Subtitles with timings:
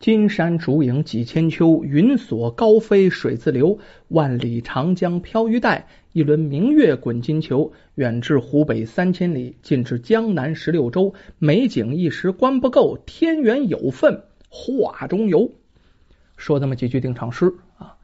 [0.00, 3.78] 金山竹影几千秋，云锁高飞水自流。
[4.06, 7.72] 万里长江飘玉带，一轮明月滚金球。
[7.96, 11.14] 远至湖北三千里，近至江南十六州。
[11.38, 15.50] 美景一时观不够，天缘有份画中游。
[16.36, 17.96] 说这么几句定场诗啊，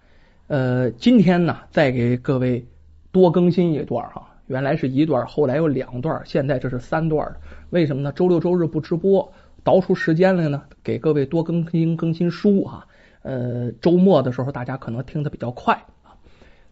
[0.48, 2.66] 呃，今天呢，再给各位
[3.12, 4.30] 多更新一段哈。
[4.48, 7.36] 原来是一段，后来有两段，现在这是三段。
[7.70, 8.10] 为什么呢？
[8.10, 9.32] 周六周日不直播。
[9.64, 12.86] 倒出时间来呢，给各位多更新更新书啊。
[13.22, 16.14] 呃，周末的时候大家可能听的比较快啊。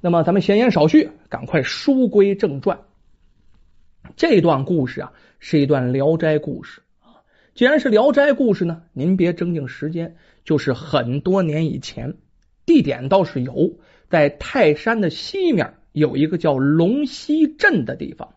[0.03, 2.79] 那么咱们闲言少叙，赶快书归正传。
[4.17, 7.25] 这段故事啊，是一段聊斋故事啊。
[7.55, 12.15] 既然是聊斋故事呢，您别争定时间，就是很多年以前，
[12.67, 13.79] 地点倒是有，
[14.11, 18.35] 在泰山的西面有一个叫龙溪镇的地方。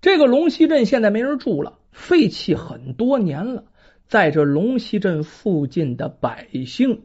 [0.00, 1.77] 这个龙溪镇现在没人住了。
[1.90, 3.64] 废弃很多年了，
[4.06, 7.02] 在这龙溪镇附近的百姓，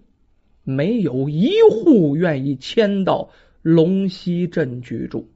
[0.63, 3.29] 没有一户愿意迁到
[3.61, 5.29] 龙溪镇居住。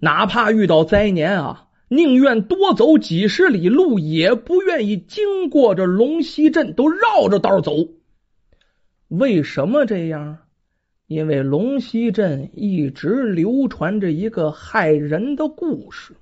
[0.00, 7.72] 哪怕遇到灾年啊，宁愿多走几十里路，也不愿意经过这龙溪镇，都绕着道走。
[9.08, 10.38] 为什么这样？
[11.06, 16.14] 因为龙溪镇一直流传着一个害人的故事。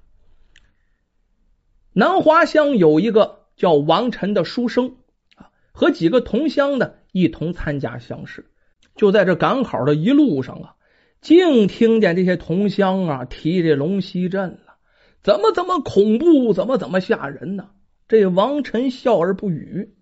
[1.98, 4.96] 南华乡有一个叫王晨的书生
[5.34, 8.50] 啊，和几个同乡呢一同参加乡试。
[8.96, 10.74] 就在这赶考的一路上啊，
[11.22, 14.76] 竟听见这些同乡啊提这龙溪镇了，
[15.22, 17.70] 怎么怎么恐怖，怎么怎么吓人呢？
[18.08, 19.94] 这王晨笑而不语，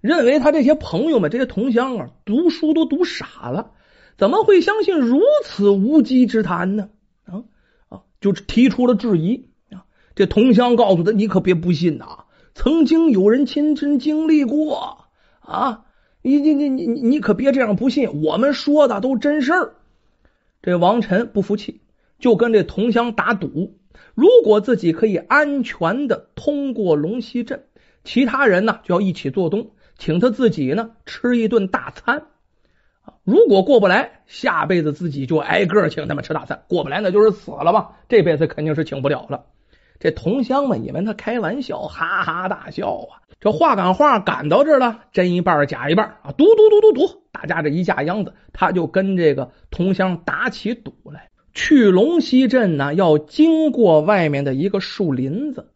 [0.00, 3.72] 认为他这些朋友们、这些同乡啊，读书都读傻了，
[4.16, 6.90] 怎么会相信如此无稽之谈呢？
[7.24, 7.42] 啊
[7.88, 9.48] 啊，就提出了质疑。
[10.14, 12.24] 这同乡告诉他：“你可别不信呐，
[12.54, 15.06] 曾经有人亲身经历过
[15.40, 15.84] 啊！
[16.22, 19.74] 你你你你你可别这样不信，我们说的都真事儿。”
[20.62, 21.80] 这王晨不服气，
[22.18, 23.74] 就跟这同乡打赌：
[24.14, 27.64] 如果自己可以安全的通过龙溪镇，
[28.04, 32.24] 其他人呢就要一起做东，请他自己呢吃一顿大餐。
[33.24, 37.96] 如果过不来，下辈子自己就挨个请他们吃大餐；过不来，那就是死了吧。
[38.08, 39.46] 这辈子肯定是请不了了。
[40.02, 43.22] 这同乡们以为他开玩笑，哈哈大笑啊！
[43.38, 46.32] 这话赶话赶到这儿了，真一半假一半啊！
[46.36, 51.28] 赌赌赌赌赌，大家这一架秧子，他就跟这个同乡打起赌来。
[51.54, 55.70] 去龙溪镇呢，要经过外面的一个树林子。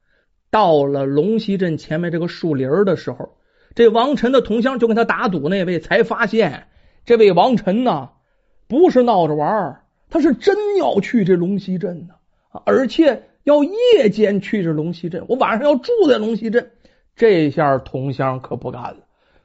[0.50, 3.36] 到了龙溪镇前面这个树林的时候，
[3.76, 6.66] 这王晨的同乡就跟他打赌那位才发现，
[7.04, 8.08] 这位王晨呢
[8.66, 12.14] 不是闹着玩他是真要去这龙溪镇呢，
[12.64, 13.22] 而且。
[13.46, 16.72] 要夜间去这龙溪镇，我晚上要住在龙溪镇。
[17.14, 18.96] 这下同乡可不干了，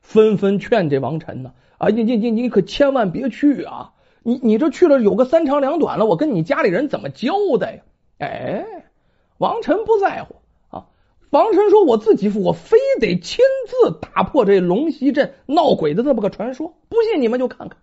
[0.02, 3.94] 纷纷劝这王晨呢：“啊，你你你你可千万别去啊！
[4.24, 7.84] 你你这去了有个三长两短了，我跟你家里人怎么交代呀？”
[8.18, 8.66] 哎，
[9.38, 10.38] 王晨不在乎
[10.76, 10.88] 啊。
[11.30, 16.76] 王晨说：“我自己我非得亲自打破这龙溪镇闹鬼的这么个传说。
[16.90, 17.78] 不信你们就看看，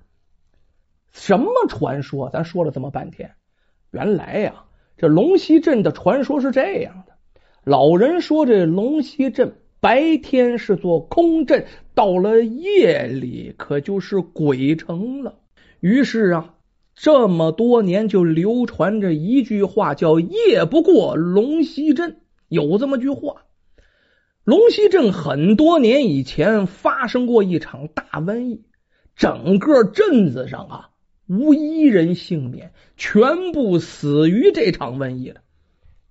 [1.13, 2.29] 什么传说？
[2.29, 3.37] 咱说了这么半天，
[3.93, 4.65] 原来呀。”
[4.99, 7.13] 这龙溪镇的传说是这样的：
[7.63, 15.39] 老人说，这龙溪镇白天是座空镇，到了夜里可就是鬼城了。
[15.79, 16.55] 于是啊，
[16.97, 22.17] 这么多年就流传着一句话，叫“夜不过龙溪镇”。
[22.51, 23.43] 有这么句话，
[24.43, 28.65] 龙溪镇很多年以前发生过一场大瘟疫，
[29.15, 30.91] 整个镇子上啊。
[31.29, 35.43] 无一人幸免，全部死于这场瘟疫了。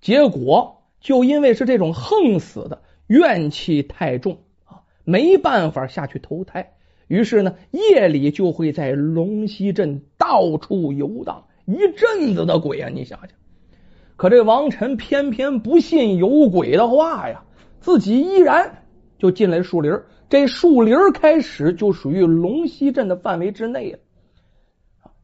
[0.00, 6.74] 结果就因为是这种横死的，怨气太重啊，没办法下去投胎。
[7.08, 12.88] 于是呢，夜里就会在龙溪镇到处游荡，一阵子的鬼啊！
[12.88, 13.30] 你想想，
[14.16, 17.44] 可这王晨偏偏不信有鬼的话呀，
[17.80, 18.84] 自己依然
[19.18, 19.92] 就进来树林。
[20.28, 23.98] 这树林开始就属于龙溪镇的范围之内了。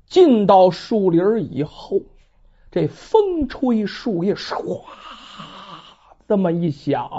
[0.07, 2.01] 进到树林以后，
[2.71, 4.83] 这风吹树叶唰
[6.29, 7.11] 这么一响，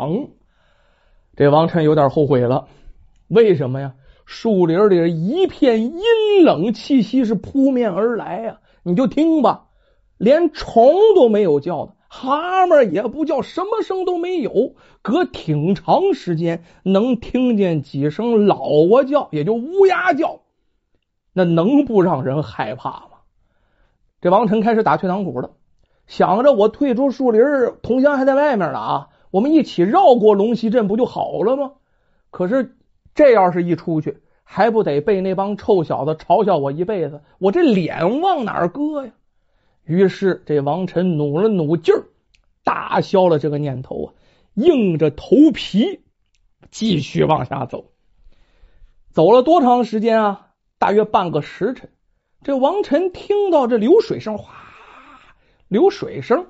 [1.36, 2.68] 这王晨有点后悔了。
[3.28, 3.94] 为什么呀？
[4.26, 6.02] 树林里一片阴
[6.44, 8.60] 冷气息是扑面而来呀！
[8.82, 9.68] 你就听吧，
[10.18, 14.74] 连虫都没有叫的，蛤蟆也不叫，什么声都没有。
[15.04, 20.40] 隔挺长时间，能听见几声老蛙叫，也就乌鸦叫。
[21.38, 23.18] 那能不让人害怕吗？
[24.22, 25.52] 这王晨开始打退堂鼓了，
[26.08, 27.42] 想着我退出树林，
[27.84, 31.74] 同乡还在外面呢啊，我们一起绕过龙溪镇不就好了吗？
[32.32, 32.78] 可是
[33.14, 37.22] 这要是一出去，还不得被那帮臭小子嘲笑我一辈子？
[37.38, 39.12] 我这脸往哪儿搁呀？
[39.84, 42.06] 于是这王晨努了努劲儿，
[42.64, 44.14] 打消了这个念头啊，
[44.54, 46.00] 硬着头皮
[46.72, 47.92] 继续往下走。
[49.12, 50.44] 走了多长时间啊？
[50.77, 51.89] 大约半个时辰。
[52.44, 54.54] 这王晨听到这流水声，哗，
[55.68, 56.48] 流水声，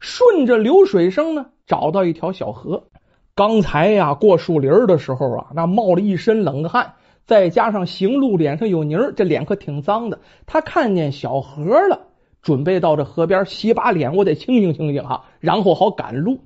[0.00, 2.88] 顺着流水声呢，找到一条小河。
[3.34, 6.94] 刚才呀，过树林的时候啊，那冒了一身冷汗，
[7.24, 10.20] 再加上行路脸上有泥，这脸可挺脏的。
[10.46, 12.06] 他看见小河了。
[12.40, 16.38] 准备到这河边洗把脸，我得清醒清醒哈，然后好赶路。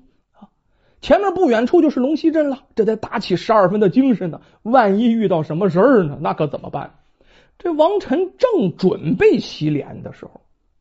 [1.02, 4.40] 前面不远处就是龙溪镇了，这得打起十二分的精神呢。
[4.62, 6.94] 万一遇到什么事儿呢，那可怎么办？
[7.62, 10.40] 这王晨正准备洗脸的时候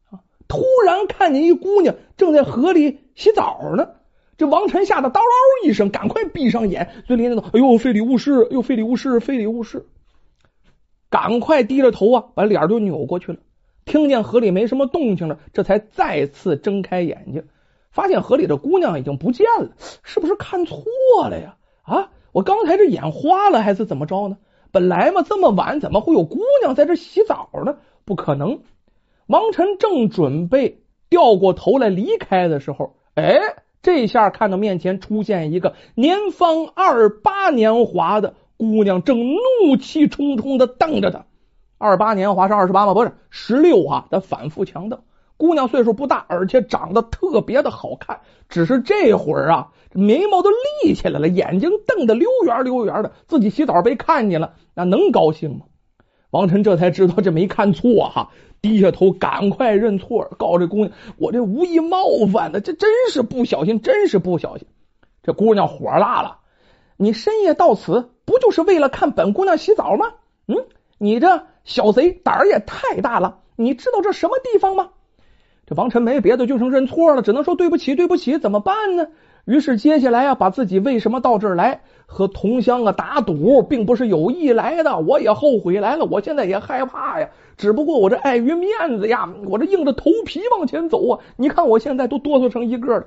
[0.10, 0.18] 啊，
[0.48, 3.88] 突然看见一姑娘正在河里洗澡呢。
[4.36, 8.42] 这王晨吓得叨嗷一声，赶快闭上眼，嘴里念叨：“哎呦，非礼勿视！
[8.46, 9.20] 哎呦，非礼勿视！
[9.20, 9.86] 非礼勿视！”
[11.12, 13.38] 赶快低着头啊，把脸就扭过去了。
[13.86, 17.44] 听见河里没什么动静了，这才再次睁开眼睛，
[17.92, 19.70] 发现河里的姑娘已经不见了。
[20.02, 20.80] 是不是看错
[21.30, 21.58] 了呀？
[21.84, 24.38] 啊，我刚才这眼花了还是怎么着呢？
[24.72, 27.78] 本来嘛，这么晚怎么会有姑娘在这洗澡呢？
[28.06, 28.60] 不可能。
[29.28, 33.40] 王晨正准备掉过头来离开的时候，哎，
[33.82, 41.26] 这下看到面前出现一个年方二八年华的姑娘，正怒气冲冲的瞪着他。
[41.78, 42.94] 二八年华是二十八吗？
[42.94, 44.08] 不是十六啊！
[44.12, 45.02] 他反复强调，
[45.42, 48.22] 姑娘岁数不大，而且长得特别的好看。
[48.48, 53.12] 只是这会儿啊，眉毛都立起来了，眼睛瞪得溜圆溜圆的。
[53.28, 55.66] 自己洗澡被看见了，那能高兴吗？
[56.30, 58.30] 王晨这才知道这没看错哈，
[58.62, 64.68] 低下头赶快认错，告这姑娘：“我这无意冒犯的，这真是不小心，真是不小心。”
[65.24, 66.38] 这姑娘火辣了
[66.98, 70.06] ：“你深夜到此，不就是为了看本姑娘洗澡吗？
[70.46, 70.56] 嗯，
[71.00, 73.40] 你这……”小贼胆儿也太大了！
[73.56, 74.90] 你知道这什么地方吗？
[75.72, 79.08] 这王晨没别的，就剩认错了，只能说对不起，对不起，怎么办呢？
[79.46, 87.30] 于是接下来啊，把自己为什么到这儿来和同乡啊打赌，并不是有意来的，我也后悔来了，我现在也害怕呀。
[87.56, 91.20] 只不过我这碍于面子呀，我这硬着头皮往前走啊。
[91.38, 93.06] 你看我现在都哆嗦成一个了。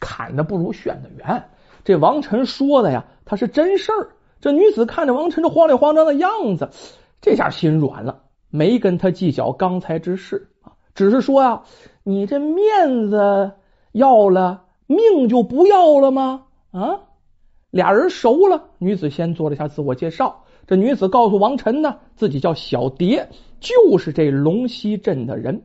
[0.00, 1.44] 砍的不如选的圆，
[1.84, 4.08] 这王晨说的呀，他是真事儿。
[4.40, 6.70] 这女子看着王晨这慌里慌张的样子。
[7.20, 10.48] 这下心软了，没跟他计较刚才之事，
[10.94, 11.62] 只是说呀，
[12.02, 13.52] 你这面子
[13.92, 16.46] 要了，命就不要了吗？
[16.70, 17.00] 啊，
[17.70, 20.44] 俩人熟了，女子先做了一下自我介绍。
[20.66, 23.28] 这女子告诉王晨呢，自己叫小蝶，
[23.60, 25.64] 就是这龙溪镇的人。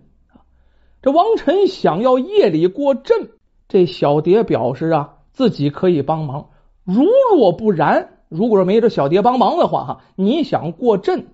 [1.02, 3.30] 这王晨想要夜里过镇，
[3.68, 6.50] 这小蝶表示啊，自己可以帮忙。
[6.84, 11.28] 如若不然，如果没这小蝶帮忙的话，哈，你想过镇？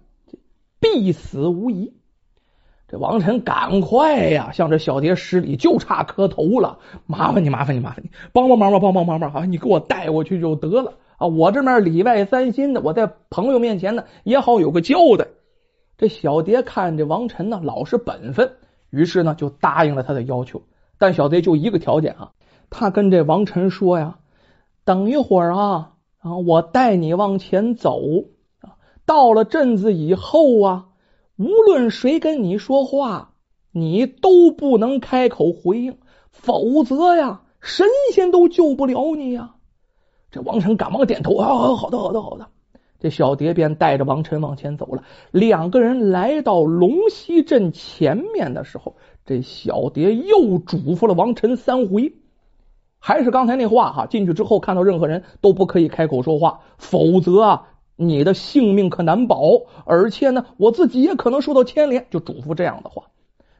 [0.79, 1.93] 必死无疑。
[2.87, 6.77] 这王晨赶快呀，向这小蝶施礼，就差磕头了。
[7.07, 9.31] 麻烦你，麻烦你，麻烦你，帮帮忙吧，帮帮忙吧！
[9.33, 11.25] 啊，你给我带过去就得了啊！
[11.25, 15.25] 我这边里外三心的，我在朋友面前呢也好有个交代。
[15.97, 18.51] 这小蝶看这王晨呢老实本分，
[18.91, 20.61] 于是呢就答应了他的要求。
[20.99, 22.31] 但小蝶就一个条件啊，
[22.69, 24.19] 他跟这王晨说呀
[24.85, 27.99] ：“等一会儿啊，啊，我带你往前走
[28.61, 28.77] 啊。”
[29.07, 30.85] 到了镇子以后啊，
[31.37, 33.33] 无论谁跟你说话，
[33.71, 35.97] 你都不能开口回应，
[36.31, 39.55] 否则呀，神仙都救不了你呀！
[40.31, 42.47] 这王晨赶忙点头啊，好的，好的，好的。
[42.99, 45.03] 这小蝶便带着王晨往前走了。
[45.31, 52.13] 两个人来到龙溪镇前面的时候，这小蝶又嘱咐了王晨三回，
[52.97, 57.67] 还是刚才那话哈，进去之后看到任何人都不可以开口说话，否则啊。
[57.95, 62.07] 你的性命可难保，而且呢，我自己也可能受到牵连。
[62.09, 63.03] 就嘱咐这样的话，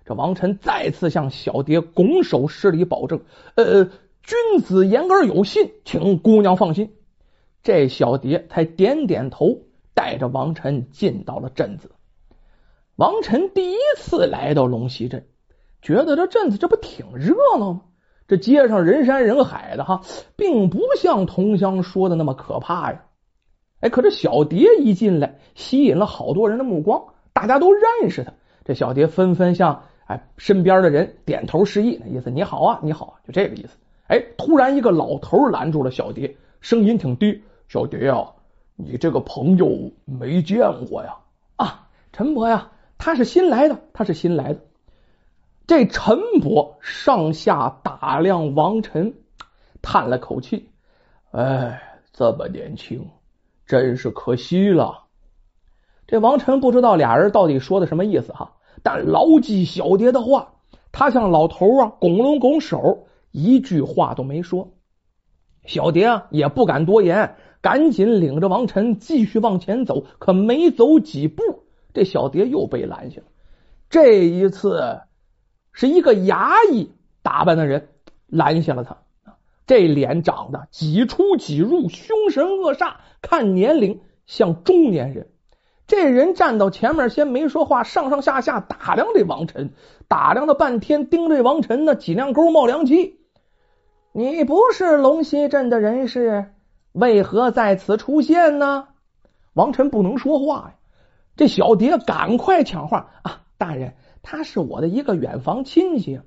[0.05, 3.21] 这王晨再次向小蝶拱手施礼，保证：
[3.55, 3.85] 呃，
[4.21, 6.93] 君子言而有信，请姑娘放心。
[7.63, 9.61] 这小蝶才点点头，
[9.93, 11.91] 带着王晨进到了镇子。
[12.95, 15.27] 王晨第一次来到龙溪镇，
[15.81, 17.81] 觉得这镇子这不挺热闹吗？
[18.27, 20.01] 这街上人山人海的哈，
[20.35, 23.05] 并不像同乡说的那么可怕呀。
[23.85, 28.33] 哎，可这小蝶一进来，吸引了好多人的目光，大家都认识他。
[28.63, 33.77] 这小蝶纷纷向哎身边的人点头示意，那意思你好啊，你好，就这个意思。
[34.07, 38.33] 哎，突然一个老头拦住了小蝶，声音挺低：“小蝶啊，
[38.75, 41.17] 你这个朋友没见过呀？
[41.55, 44.61] 啊，陈伯呀，他是新来的，他是新来的。”
[45.67, 49.13] 这陈伯上下打量王晨，
[49.83, 50.69] 叹了口气
[51.29, 53.07] ：“哎，这么年轻。”
[53.65, 55.03] 真是可惜了。
[56.07, 58.53] 这王晨不知道俩人到底说的什么意思哈，
[58.83, 60.53] 但牢记小蝶的话，
[60.91, 64.73] 他向老头啊拱了拱手，一句话都没说。
[65.65, 70.05] 小蝶啊也不敢多言，赶紧领着王晨继续往前走。
[70.19, 71.41] 可没走几步，
[71.91, 73.27] 这小蝶又被拦下了。
[73.89, 75.01] 这一次
[75.71, 76.91] 是一个衙役
[77.23, 77.89] 打扮的人
[78.27, 78.97] 拦下了他。
[79.67, 85.29] 这脸长得几出几入，凶神恶煞，看年龄像中年人。
[85.87, 89.73] 这人站到前面，先没说话，上上下下打量这王晨，
[90.07, 93.19] 打量了半天，盯着王晨呢，脊梁沟冒凉气。
[94.11, 96.53] 你不是龙溪镇的人士，
[96.91, 98.87] 为何在此出现呢？
[99.53, 100.75] 王晨不能说话呀。
[101.35, 103.41] 这小蝶赶快抢话啊！
[103.57, 106.19] 大人，他是我的一个远房亲戚。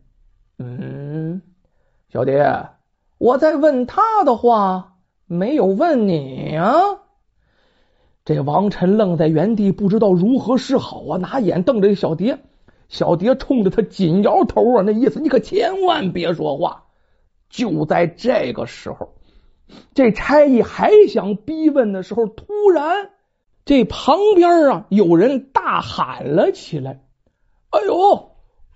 [0.59, 1.43] 嗯，
[2.13, 2.78] 小蝶。
[3.19, 4.97] 我在问他的话，
[5.27, 6.73] 没有问你啊！
[8.25, 11.17] 这王晨愣在原地，不知道如何是好啊！
[11.19, 12.39] 拿眼瞪着小蝶，
[12.89, 16.85] 小蝶冲着他紧摇头啊，那意思你可千万别说话。
[17.51, 19.15] 就在这个时候，
[19.95, 23.11] 这差役还想逼问的时候，突然
[23.65, 27.03] 这旁边啊有人大喊了起来
[27.71, 28.33] ：“哎呦，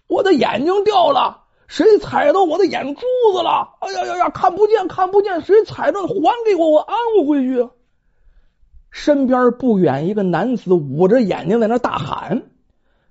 [0.08, 1.41] 我的眼睛掉了！”
[1.72, 3.00] 谁踩到我的眼珠
[3.32, 3.76] 子了？
[3.80, 5.40] 哎呀呀呀，看不见，看不见！
[5.40, 6.02] 谁踩着？
[6.06, 6.94] 还给我，我安
[7.26, 7.66] 回去。
[8.90, 12.42] 身边不远，一个男子捂着眼睛在那大喊。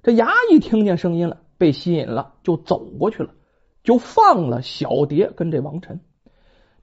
[0.03, 3.31] 这衙役听见声音了，被吸引了，就走过去了，
[3.83, 5.99] 就放了小蝶跟这王晨。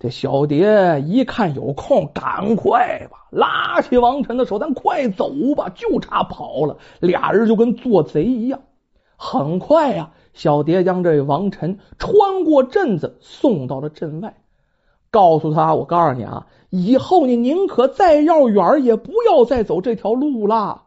[0.01, 6.79] 这小蝶一看有空，赶快吧，拉起王晨的手，咱快走吧，就差跑了。
[6.99, 8.63] 俩人就跟做贼一样。
[9.17, 10.11] 很快呀。
[10.39, 14.37] 小蝶将这王晨穿过镇子，送到了镇外，
[15.11, 20.83] 告诉他：“我告诉你啊，以后你宁可再绕远，也不要再走这条路了。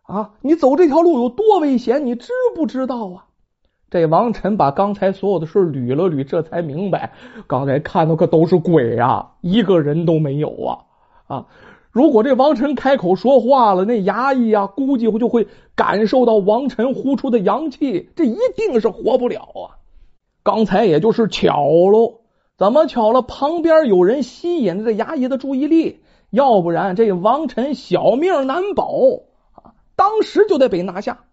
[0.00, 3.26] 啊，你走这条路有多危险，你知不知道啊？”
[3.90, 7.12] 这王晨把刚才所有的事捋了捋，这才明白，
[7.46, 10.78] 刚才看到可都是鬼呀，一个人都没有啊！
[11.26, 11.46] 啊。
[11.92, 19.82] 如果这王晨开口说话了，那衙役啊，估计就会感受到王晨呼出的阳气，这一定是活不了啊！
[20.44, 22.20] 刚才也就是巧喽，
[22.56, 23.22] 怎么巧了？
[23.22, 28.92] 旁边有人吸引这衙役的注意力，要不然这王晨小命难保
[29.54, 29.74] 啊！
[29.96, 31.24] 当时就得被拿下。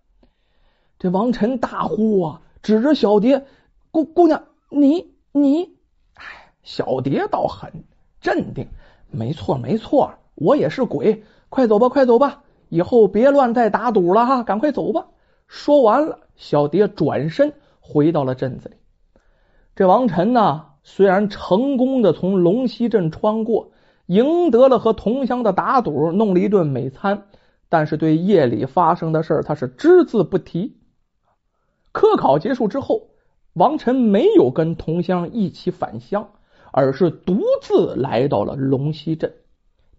[0.97, 3.45] 这王晨大呼啊，指着小蝶
[3.91, 5.75] ：“姑姑娘，你你……
[6.15, 6.23] 哎，
[6.63, 7.83] 小蝶倒很
[8.19, 8.67] 镇定，
[9.11, 15.07] 没错没错。”我也是鬼，快走吧，快走吧，以后别乱再打赌了哈，赶快走吧。
[15.47, 18.75] 说完了，小蝶转身回到了镇子里。
[19.75, 23.71] 这王晨呢，虽然成功的从龙溪镇穿过，
[24.05, 27.23] 赢得了和同乡的打赌，弄了一顿美餐，
[27.67, 30.77] 但是对夜里发生的事儿他是只字不提。
[31.91, 33.07] 科考结束之后，
[33.53, 36.29] 王晨没有跟同乡一起返乡，
[36.71, 39.33] 而是独自来到了龙溪镇。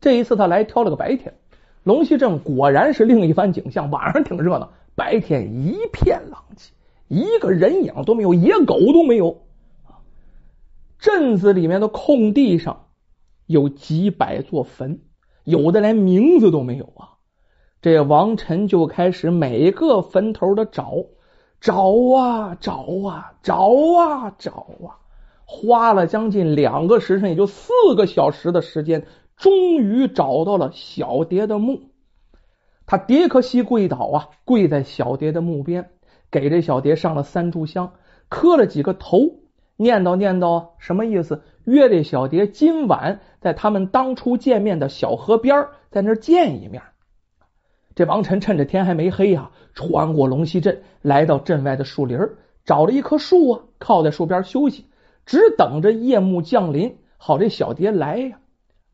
[0.01, 1.35] 这一次他来挑了个白天，
[1.83, 3.91] 龙溪镇果然是另一番景象。
[3.91, 6.73] 晚上挺热闹，白天一片狼藉，
[7.09, 9.43] 一个人影都没有，野狗都没有。
[10.99, 12.87] 镇子里面的空地上
[13.47, 15.01] 有几百座坟，
[15.45, 17.15] 有的连名字都没有啊！
[17.81, 20.93] 这王晨就开始每个坟头的找，
[21.61, 24.51] 找啊找啊找啊找
[24.85, 24.99] 啊，
[25.45, 29.07] 花了将近两个时辰，也就四个小时的时间。
[29.39, 31.91] 终于找到了小蝶的墓，
[32.87, 35.91] 他跌磕膝跪倒啊，跪在小蝶的墓边，
[36.31, 37.93] 给这小蝶上了三炷香，
[38.29, 39.37] 磕了几个头，
[39.77, 41.43] 念叨念叨什么意思？
[41.65, 46.83] 约这小蝶今晚在他们当初见面的小河边，在那见一面。
[47.95, 52.19] 这王晨趁着天还没黑啊，穿过龙溪镇，来到镇外的树林，
[52.65, 54.87] 找了一棵树啊，靠在树边休息，
[55.27, 58.41] 只等着夜幕降临，好这小蝶来呀。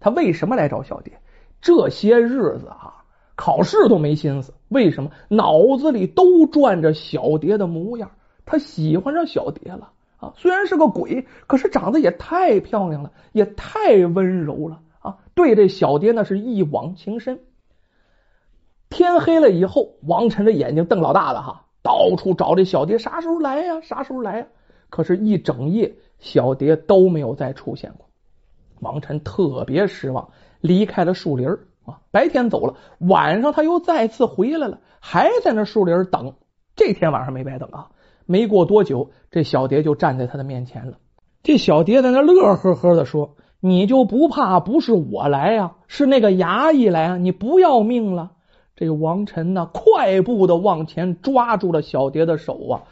[0.04, 1.18] 他为什么来找小蝶？
[1.62, 3.02] 这些日子啊，
[3.37, 4.52] 考试都没心思。
[4.68, 5.11] 为什么？
[5.30, 8.11] 脑子里都转着小蝶的模样。
[8.44, 10.34] 他喜欢上小蝶了啊！
[10.37, 15.16] 虽然是个鬼，可是长得也太漂亮了，也太温柔了啊！
[15.34, 17.40] 对这小蝶那是一往情深。
[18.90, 23.80] 天黑了以后，王晨的眼睛瞪老大了哈，到处找这小蝶，啥时候来呀？
[23.80, 24.46] 啥时候来呀？
[24.90, 28.06] 可是，一整夜小蝶都没有再出现过。
[28.81, 30.28] 王晨特别失望，
[30.61, 31.49] 离开了树林
[31.85, 32.00] 啊。
[32.11, 36.35] 白天走了，晚上他又再次回来了，还在那树林等。
[36.76, 37.88] 这天晚上没白等啊！
[38.26, 40.99] 没过多久，这小蝶就站在他的面前了。
[41.43, 47.16] 这小蝶在那乐呵呵的说：“你就不怕不是我来呀，是那个衙役来啊？
[47.19, 48.33] 你不要命了？
[48.75, 52.83] 这王晨呢，快步的往前抓住了小蝶的手啊，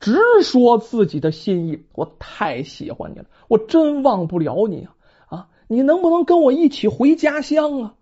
[0.00, 4.92] 直说自己的心意：我太喜欢你了，我真忘不了你啊！
[5.72, 7.94] 你能不能跟我一起回家乡啊？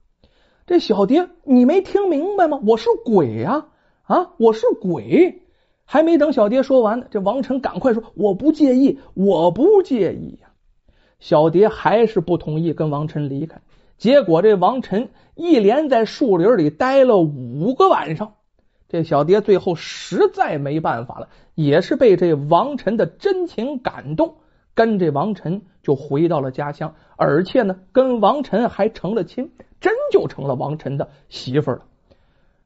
[0.67, 2.59] 这小蝶，你没听明白吗？
[2.67, 3.67] 我是鬼呀！
[4.05, 5.43] 啊，我是鬼！
[5.85, 10.49] 还没等小蝶说完呢，这王晨赶快说：“我不介意，我不介意呀！”
[11.21, 13.61] 小蝶还是不同意跟王晨离开。
[13.99, 18.37] 结果这王晨一连在树林里待了五个晚上，
[18.89, 24.37] 这小蝶最后实在没办法了，也是被这王晨的真情感动，
[24.75, 31.87] 跟这王晨就回到了家乡，而且呢，跟王晨还成了亲，真就成了王晨的媳妇儿了。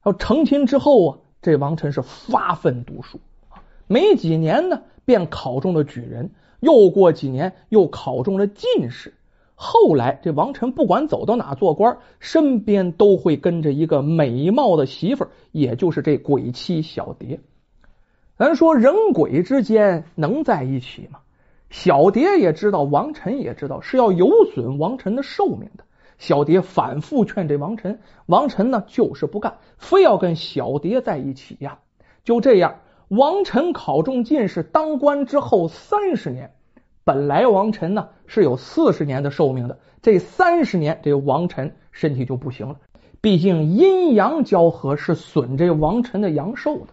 [0.04, 1.18] 要成亲之后啊。
[1.44, 3.18] 这王晨是发奋读书，
[3.88, 9.14] 没几年呢，便考中了举人，又过几年又考中了进士。
[9.56, 17.40] 后来这王晨不管走到哪做官，身边都会跟着一个美貌的媳妇儿，也就是这鬼妻小蝶。
[18.36, 21.18] 咱说人鬼之间能在一起吗？
[21.72, 25.84] 小蝶也知道，王晨也知道，是要有损王晨的寿命的。
[26.18, 31.78] 小蝶反复劝这王晨，王晨呢就是不干，非要跟小蝶在一起呀。
[32.24, 32.76] 就这样，
[33.08, 36.52] 王晨考中进士，当官之后三十年，
[37.04, 42.76] 本来王晨呢是有四十年的寿命的，这三十年这王晨身体就不行了，
[43.22, 46.88] 毕竟阴阳交合是损这王晨的阳寿的。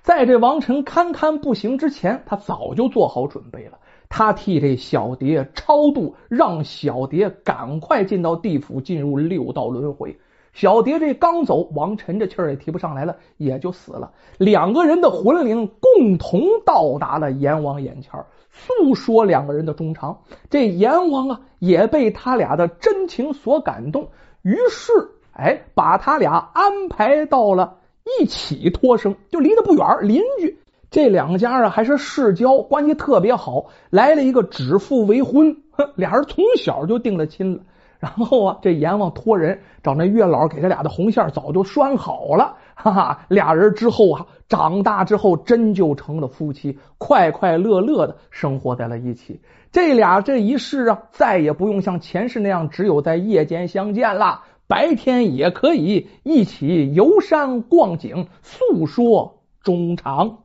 [0.00, 3.78] 在这王晨堪堪不行之前，他早就做好准备了。
[4.08, 10.16] 他替这小蝶超度，让小蝶赶快进到地府，进入六道轮回。
[10.52, 14.12] 小蝶这刚走，王晨这气儿也提不上来了，也就死了。
[14.38, 18.12] 两个人的魂灵共同到达了阎王眼前，
[18.50, 20.18] 诉说两个人的衷肠。
[20.48, 24.08] 这阎王啊，也被他俩的真情所感动，
[24.40, 24.92] 于是
[25.32, 27.76] 哎，把他俩安排到了
[28.20, 30.58] 一起托生，就离得不远，邻居。
[30.90, 33.66] 这两家啊还是世交，关系特别好。
[33.90, 35.56] 来了一个指腹为婚，
[35.96, 37.62] 俩人从小就定了亲了。
[37.98, 42.56] 然后啊，这阎王托人找那月老给他俩的红线早就拴好了。
[42.76, 49.40] 哈哈，俩人之后啊，长大之后真就成了夫妻，快快乐乐的生活在了一起。
[49.72, 60.38] 这俩这一世啊，再也不用像前世那样只有在夜间相见了，白天也可以一起游山逛景，诉说衷肠。